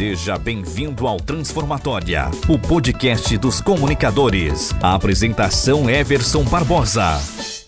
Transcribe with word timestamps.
Seja 0.00 0.38
bem-vindo 0.38 1.06
ao 1.06 1.18
Transformatória, 1.18 2.30
o 2.48 2.58
podcast 2.58 3.36
dos 3.36 3.60
comunicadores. 3.60 4.74
A 4.80 4.94
apresentação 4.94 5.90
Everson 5.90 6.42
Barbosa. 6.44 7.59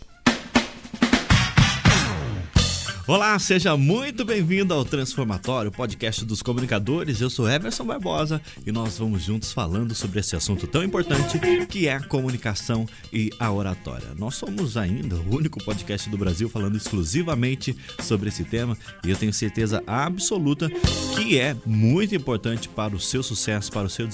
Olá, 3.05 3.37
seja 3.37 3.77
muito 3.77 4.25
bem-vindo 4.25 4.73
ao 4.73 4.85
Transformatório, 4.85 5.73
podcast 5.73 6.25
dos 6.25 6.41
comunicadores. 6.41 7.21
Eu 7.21 7.29
sou 7.29 7.51
Everson 7.51 7.85
Barbosa 7.85 8.41
e 8.65 8.71
nós 8.71 8.97
vamos 8.97 9.25
juntos 9.25 9.53
falando 9.53 9.93
sobre 9.93 10.21
esse 10.21 10.37
assunto 10.37 10.69
tão 10.69 10.85
importante 10.85 11.37
que 11.67 11.89
é 11.89 11.97
a 11.97 12.01
comunicação 12.01 12.87
e 13.13 13.31
a 13.41 13.51
oratória. 13.51 14.15
Nós 14.17 14.37
somos 14.37 14.77
ainda 14.77 15.17
o 15.17 15.35
único 15.35 15.63
podcast 15.65 16.09
do 16.09 16.17
Brasil 16.17 16.49
falando 16.49 16.77
exclusivamente 16.77 17.77
sobre 18.01 18.29
esse 18.29 18.45
tema 18.45 18.79
e 19.05 19.11
eu 19.11 19.17
tenho 19.17 19.33
certeza 19.33 19.83
absoluta 19.85 20.71
que 21.17 21.41
é 21.41 21.57
muito 21.67 22.15
importante 22.15 22.69
para 22.69 22.95
o 22.95 23.01
seu 23.01 23.23
sucesso, 23.25 23.73
para 23.73 23.89
o 23.89 23.91
seu 23.91 24.07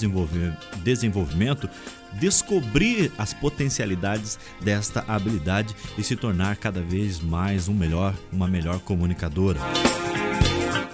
desenvolvimento 0.83 1.69
descobrir 2.13 3.11
as 3.17 3.33
potencialidades 3.33 4.39
desta 4.61 5.03
habilidade 5.07 5.75
e 5.97 6.03
se 6.03 6.15
tornar 6.15 6.57
cada 6.57 6.81
vez 6.81 7.19
mais 7.19 7.67
um 7.67 7.73
melhor, 7.73 8.13
uma 8.31 8.47
melhor 8.47 8.79
comunicadora. 8.79 9.59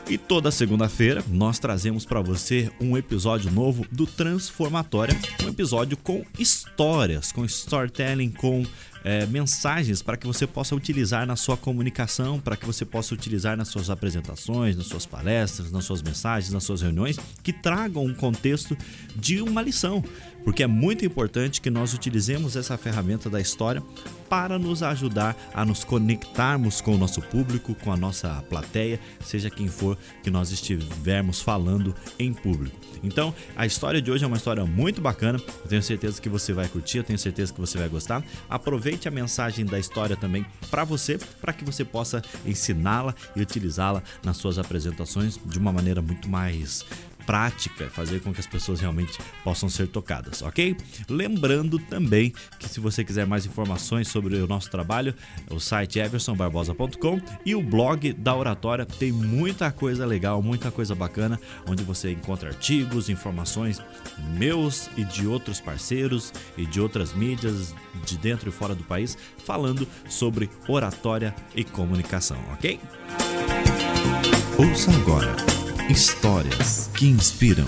E 0.07 0.20
toda 0.20 0.51
segunda-feira 0.51 1.23
nós 1.27 1.57
trazemos 1.57 2.05
para 2.05 2.21
você 2.21 2.71
um 2.79 2.95
episódio 2.95 3.51
novo 3.51 3.85
do 3.91 4.05
Transformatória, 4.05 5.17
um 5.43 5.49
episódio 5.49 5.97
com 5.97 6.23
histórias, 6.37 7.31
com 7.31 7.43
storytelling, 7.43 8.29
com 8.29 8.63
é, 9.05 9.23
mensagens 9.27 10.01
para 10.01 10.17
que 10.17 10.25
você 10.25 10.47
possa 10.47 10.75
utilizar 10.75 11.27
na 11.27 11.35
sua 11.35 11.55
comunicação, 11.55 12.39
para 12.39 12.57
que 12.57 12.65
você 12.65 12.83
possa 12.83 13.13
utilizar 13.13 13.55
nas 13.55 13.67
suas 13.67 13.91
apresentações, 13.91 14.75
nas 14.75 14.87
suas 14.87 15.05
palestras, 15.05 15.71
nas 15.71 15.85
suas 15.85 16.01
mensagens, 16.01 16.51
nas 16.51 16.63
suas 16.63 16.81
reuniões, 16.81 17.17
que 17.43 17.53
tragam 17.53 18.03
um 18.03 18.15
contexto 18.15 18.75
de 19.15 19.43
uma 19.43 19.61
lição, 19.61 20.03
porque 20.43 20.63
é 20.63 20.67
muito 20.67 21.05
importante 21.05 21.62
que 21.62 21.70
nós 21.70 21.93
utilizemos 21.93 22.55
essa 22.55 22.77
ferramenta 22.77 23.29
da 23.29 23.39
história 23.39 23.81
para 24.27 24.57
nos 24.57 24.81
ajudar 24.81 25.35
a 25.53 25.63
nos 25.63 25.84
conectarmos 25.84 26.81
com 26.81 26.95
o 26.95 26.97
nosso 26.97 27.21
público, 27.21 27.75
com 27.75 27.91
a 27.91 27.97
nossa 27.97 28.43
plateia, 28.49 28.99
seja 29.23 29.51
quem 29.51 29.67
for 29.67 29.97
que 30.23 30.31
nós 30.31 30.51
estivermos 30.51 31.41
falando 31.41 31.95
em 32.17 32.34
público. 32.34 32.75
Então, 33.03 33.34
a 33.55 33.65
história 33.65 34.01
de 34.01 34.12
hoje 34.12 34.23
é 34.23 34.27
uma 34.27 34.37
história 34.37 34.65
muito 34.65 34.99
bacana, 34.99 35.40
eu 35.63 35.69
tenho 35.69 35.84
certeza 35.84 36.19
que 36.19 36.29
você 36.29 36.53
vai 36.53 36.67
curtir, 36.67 36.97
eu 36.99 37.03
tenho 37.03 37.19
certeza 37.19 37.53
que 37.53 37.59
você 37.59 37.77
vai 37.77 37.87
gostar. 37.87 38.23
Aproveite 38.49 38.95
a 39.07 39.12
mensagem 39.12 39.65
da 39.65 39.77
história 39.77 40.15
também 40.15 40.46
para 40.71 40.84
você, 40.84 41.18
para 41.41 41.54
que 41.54 41.65
você 41.65 41.84
possa 41.84 42.21
ensiná-la 42.46 43.13
e 43.35 43.41
utilizá-la 43.41 44.02
nas 44.24 44.37
suas 44.37 44.57
apresentações 44.57 45.40
de 45.46 45.60
uma 45.60 45.71
maneira 45.71 46.02
muito 46.02 46.29
mais 46.29 46.85
prática, 47.26 47.90
fazer 47.90 48.21
com 48.21 48.34
que 48.34 48.40
as 48.40 48.48
pessoas 48.48 48.79
realmente 48.79 49.18
possam 49.43 49.68
ser 49.70 49.87
tocadas, 49.87 50.41
ok? 50.41 50.76
Lembrando 51.09 51.79
também 51.79 52.34
que 52.59 52.70
se 52.70 52.79
você 52.79 53.04
quiser 53.04 53.26
mais 53.26 53.45
informações 53.45 54.07
sobre 54.07 54.35
o 54.35 54.48
nosso 54.48 54.70
trabalho, 54.70 55.13
o 55.49 55.59
site 55.59 55.99
eversonbarbosa.com 55.99 57.20
e 57.46 57.55
o 57.55 57.62
blog 57.62 58.13
da 58.13 58.35
Oratória 58.35 58.85
tem 58.85 59.12
muita 59.12 59.71
coisa 59.71 60.05
legal, 60.05 60.41
muita 60.41 60.71
coisa 60.71 60.93
bacana, 60.93 61.40
onde 61.68 61.84
você 61.84 62.12
encontra 62.12 62.49
artigos, 62.49 63.09
informações 63.09 63.81
meus 64.38 64.90
e 64.96 65.03
de 65.03 65.28
outros 65.28 65.59
parceiros 65.59 66.34
e 66.57 66.66
de 66.66 66.79
outras 66.79 67.13
mídias 67.13 67.73
de 68.06 68.18
dentro 68.18 68.50
e 68.50 68.51
fora 68.51 68.75
do 68.75 68.84
país 68.84 69.18
falando 69.38 69.88
sobre 70.07 70.50
oratória 70.68 71.34
e 71.56 71.63
comunicação, 71.63 72.38
ok? 72.53 72.79
Ouça 74.57 74.91
agora 74.91 75.35
Histórias 75.88 76.89
que 76.95 77.05
inspiram. 77.05 77.67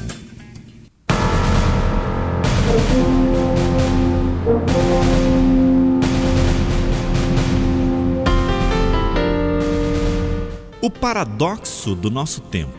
O 10.81 10.89
paradoxo 10.89 11.93
do 11.93 12.09
nosso 12.09 12.41
tempo. 12.41 12.71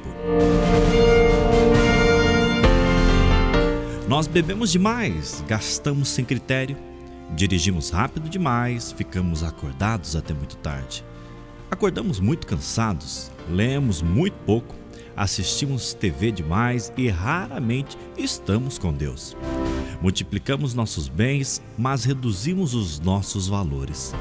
Nós 4.09 4.27
bebemos 4.27 4.73
demais, 4.73 5.45
gastamos 5.47 6.09
sem 6.09 6.25
critério, 6.25 6.77
dirigimos 7.37 7.91
rápido 7.91 8.29
demais, 8.29 8.91
ficamos 8.91 9.45
acordados 9.45 10.17
até 10.17 10.35
muito 10.35 10.57
tarde. 10.57 11.05
Acordamos 11.71 12.19
muito 12.19 12.45
cansados, 12.45 13.31
lemos 13.49 14.03
muito 14.03 14.35
pouco, 14.45 14.75
assistimos 15.19 15.93
TV 15.93 16.31
demais 16.31 16.93
e 16.97 17.09
raramente 17.09 17.99
estamos 18.17 18.79
com 18.79 18.93
Deus. 18.93 19.37
Multiplicamos 20.01 20.75
nossos 20.75 21.09
bens, 21.09 21.61
mas 21.77 22.05
reduzimos 22.05 22.73
os 22.73 23.01
nossos 23.01 23.49
valores. 23.49 24.15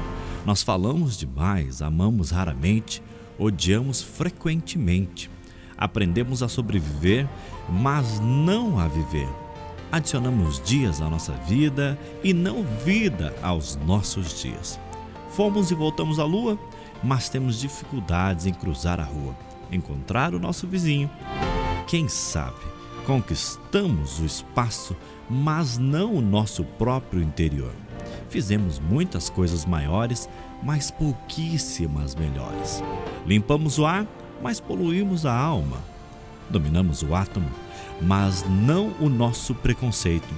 Nós 0.44 0.60
falamos 0.60 1.16
demais, 1.16 1.80
amamos 1.80 2.32
raramente, 2.32 3.00
odiamos 3.38 4.02
frequentemente. 4.02 5.30
Aprendemos 5.76 6.42
a 6.42 6.48
sobreviver, 6.48 7.28
mas 7.70 8.18
não 8.18 8.80
a 8.80 8.88
viver. 8.88 9.28
Adicionamos 9.92 10.60
dias 10.64 11.00
à 11.00 11.08
nossa 11.08 11.32
vida 11.32 11.96
e 12.24 12.34
não 12.34 12.64
vida 12.84 13.32
aos 13.40 13.76
nossos 13.86 14.42
dias. 14.42 14.80
Fomos 15.30 15.70
e 15.70 15.74
voltamos 15.76 16.18
à 16.18 16.24
lua, 16.24 16.58
mas 17.04 17.28
temos 17.28 17.60
dificuldades 17.60 18.46
em 18.46 18.52
cruzar 18.52 18.98
a 18.98 19.04
rua 19.04 19.47
encontrar 19.70 20.34
o 20.34 20.38
nosso 20.38 20.66
vizinho. 20.66 21.10
Quem 21.86 22.08
sabe 22.08 22.78
conquistamos 23.08 24.20
o 24.20 24.26
espaço, 24.26 24.94
mas 25.30 25.78
não 25.78 26.14
o 26.14 26.20
nosso 26.20 26.62
próprio 26.62 27.22
interior. 27.22 27.72
Fizemos 28.28 28.78
muitas 28.78 29.30
coisas 29.30 29.64
maiores, 29.64 30.28
mas 30.62 30.90
pouquíssimas 30.90 32.14
melhores. 32.14 32.82
Limpamos 33.26 33.78
o 33.78 33.86
ar, 33.86 34.06
mas 34.42 34.60
poluímos 34.60 35.24
a 35.24 35.34
alma. 35.34 35.78
Dominamos 36.50 37.02
o 37.02 37.14
átomo, 37.14 37.48
mas 38.02 38.44
não 38.46 38.92
o 39.00 39.08
nosso 39.08 39.54
preconceito. 39.54 40.28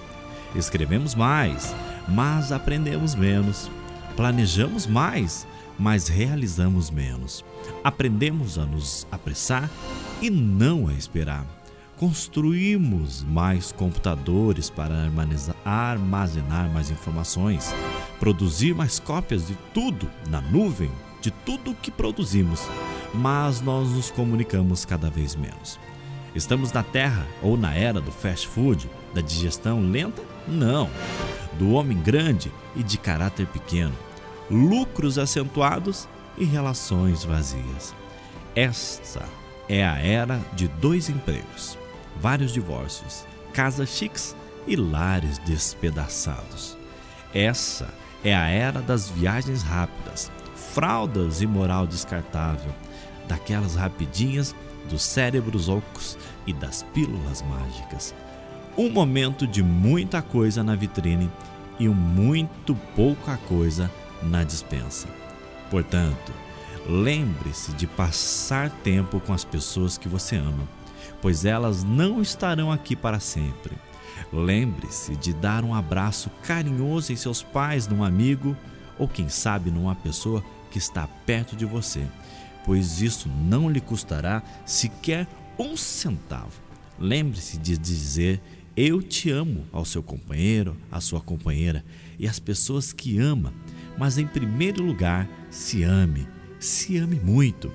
Escrevemos 0.55 1.17
mais, 1.17 1.75
mas 2.07 2.53
aprendemos 2.53 3.17
menos. 3.17 3.69
Planejamos 4.15 4.87
mais, 4.87 5.45
mas 5.81 6.09
realizamos 6.09 6.91
menos. 6.91 7.43
Aprendemos 7.83 8.59
a 8.59 8.67
nos 8.67 9.07
apressar 9.11 9.71
e 10.21 10.29
não 10.29 10.87
a 10.87 10.93
esperar. 10.93 11.47
Construímos 11.97 13.25
mais 13.25 13.73
computadores 13.73 14.69
para 14.69 14.95
armazenar 15.65 16.71
mais 16.71 16.91
informações, 16.91 17.75
produzir 18.19 18.75
mais 18.75 18.99
cópias 18.99 19.47
de 19.47 19.55
tudo 19.73 20.09
na 20.29 20.41
nuvem, 20.43 20.91
de 21.21 21.31
tudo 21.31 21.75
que 21.75 21.91
produzimos, 21.91 22.61
mas 23.15 23.63
nós 23.63 23.89
nos 23.91 24.11
comunicamos 24.11 24.85
cada 24.85 25.11
vez 25.11 25.35
menos. 25.35 25.81
Estamos 26.35 26.73
na 26.73 26.83
Terra 26.83 27.27
ou 27.43 27.57
na 27.57 27.75
era 27.75 28.01
do 28.01 28.13
fast 28.13 28.47
food, 28.47 28.89
da 29.15 29.21
digestão 29.21 29.81
lenta? 29.91 30.23
Não. 30.47 30.91
Do 31.59 31.73
homem 31.73 31.99
grande 31.99 32.53
e 32.77 32.83
de 32.83 32.97
caráter 32.97 33.47
pequeno 33.47 33.93
lucros 34.51 35.19
acentuados 35.19 36.09
e 36.37 36.45
relações 36.45 37.25
vazias. 37.25 37.95
Esta 38.55 39.25
é 39.69 39.85
a 39.87 39.99
era 39.99 40.41
de 40.55 40.67
dois 40.67 41.09
empregos, 41.09 41.79
vários 42.21 42.53
divórcios, 42.53 43.25
casas 43.53 43.91
chiques 43.91 44.35
e 44.67 44.75
lares 44.75 45.39
despedaçados. 45.39 46.77
Essa 47.33 47.89
é 48.25 48.35
a 48.35 48.49
era 48.49 48.83
das 48.83 49.09
viagens 49.09 49.63
rápidas, 49.63 50.31
fraldas 50.55 51.41
e 51.41 51.47
moral 51.47 51.87
descartável, 51.87 52.73
daquelas 53.29 53.77
rapidinhas 53.77 54.55
dos 54.89 55.03
cérebros 55.03 55.69
ocos 55.69 56.19
e 56.47 56.53
das 56.53 56.83
pílulas 56.83 57.43
mágicas. 57.43 58.15
Um 58.77 58.91
momento 58.91 59.47
de 59.47 59.63
muita 59.63 60.21
coisa 60.21 60.65
na 60.65 60.75
vitrine 60.75 61.31
e 61.79 61.89
um 61.89 61.95
muito 61.95 62.75
pouca 62.97 63.37
coisa 63.49 63.91
na 64.23 64.45
dispensa. 64.45 65.09
Portanto, 65.71 66.33
lembre-se 66.89 67.73
de 67.73 67.87
passar 67.87 68.71
tempo 68.83 69.21
com 69.21 69.33
as 69.33 69.45
pessoas 69.45 69.97
que 69.97 70.09
você 70.09 70.37
ama, 70.37 70.69
pois 71.21 71.45
elas 71.45 71.85
não 71.85 72.21
estarão 72.21 72.73
aqui 72.73 72.97
para 72.97 73.21
sempre. 73.21 73.77
Lembre-se 74.33 75.17
de 75.17 75.33
dar 75.33 75.65
um 75.65 75.75
abraço 75.75 76.31
carinhoso 76.43 77.13
em 77.13 77.17
seus 77.17 77.43
pais, 77.43 77.89
num 77.89 78.05
amigo 78.05 78.57
ou, 78.99 79.09
quem 79.09 79.29
sabe, 79.29 79.71
numa 79.71 79.95
pessoa 79.95 80.45
que 80.71 80.79
está 80.79 81.07
perto 81.07 81.57
de 81.57 81.65
você, 81.65 82.07
pois 82.65 83.01
isso 83.01 83.29
não 83.29 83.69
lhe 83.69 83.81
custará 83.81 84.43
sequer 84.65 85.27
um 85.59 85.77
centavo. 85.77 86.61
Lembre-se 86.99 87.59
de 87.59 87.77
dizer 87.77 88.41
eu 88.77 89.03
te 89.03 89.31
amo 89.31 89.67
ao 89.73 89.85
seu 89.85 90.03
companheiro, 90.03 90.77
à 90.91 91.01
sua 91.01 91.21
companheira 91.21 91.85
e 92.19 92.29
às 92.29 92.39
pessoas 92.39 92.93
que 92.93 93.19
ama 93.19 93.53
mas 94.01 94.17
em 94.17 94.27
primeiro 94.27 94.83
lugar, 94.83 95.29
se 95.51 95.83
ame, 95.83 96.27
se 96.59 96.97
ame 96.97 97.21
muito. 97.21 97.71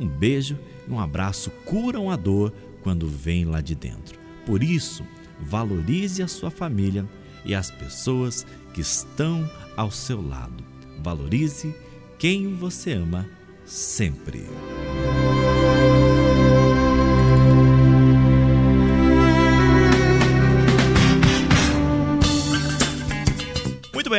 Um 0.00 0.08
beijo 0.08 0.58
e 0.88 0.90
um 0.90 0.98
abraço 0.98 1.52
curam 1.64 2.10
a 2.10 2.16
dor 2.16 2.52
quando 2.82 3.06
vem 3.06 3.44
lá 3.44 3.60
de 3.60 3.76
dentro. 3.76 4.18
Por 4.44 4.60
isso, 4.60 5.06
valorize 5.40 6.20
a 6.20 6.26
sua 6.26 6.50
família 6.50 7.08
e 7.44 7.54
as 7.54 7.70
pessoas 7.70 8.44
que 8.74 8.80
estão 8.80 9.48
ao 9.76 9.88
seu 9.92 10.20
lado. 10.20 10.64
Valorize 11.00 11.72
quem 12.18 12.56
você 12.56 12.94
ama 12.94 13.24
sempre. 13.64 14.44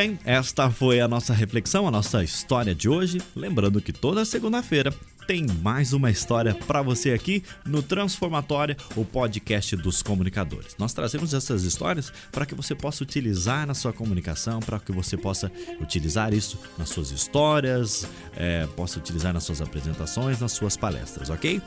Bem, 0.04 0.18
esta 0.24 0.70
foi 0.70 1.00
a 1.00 1.08
nossa 1.08 1.32
reflexão, 1.32 1.88
a 1.88 1.90
nossa 1.90 2.22
história 2.22 2.74
de 2.74 2.88
hoje. 2.88 3.22
Lembrando 3.34 3.80
que 3.80 3.92
toda 3.92 4.24
segunda-feira 4.24 4.92
tem 5.26 5.46
mais 5.62 5.94
uma 5.94 6.10
história 6.10 6.54
para 6.54 6.82
você 6.82 7.12
aqui 7.12 7.42
no 7.64 7.82
Transformatória, 7.82 8.76
o 8.94 9.04
podcast 9.04 9.74
dos 9.76 10.02
comunicadores. 10.02 10.76
Nós 10.78 10.92
trazemos 10.92 11.32
essas 11.32 11.64
histórias 11.64 12.12
para 12.30 12.44
que 12.44 12.54
você 12.54 12.74
possa 12.74 13.02
utilizar 13.02 13.66
na 13.66 13.72
sua 13.72 13.94
comunicação, 13.94 14.60
para 14.60 14.78
que 14.78 14.92
você 14.92 15.16
possa 15.16 15.50
utilizar 15.80 16.34
isso 16.34 16.58
nas 16.76 16.90
suas 16.90 17.10
histórias, 17.10 18.06
é, 18.36 18.66
possa 18.76 18.98
utilizar 18.98 19.32
nas 19.32 19.44
suas 19.44 19.62
apresentações, 19.62 20.38
nas 20.38 20.52
suas 20.52 20.76
palestras, 20.76 21.30
ok? 21.30 21.62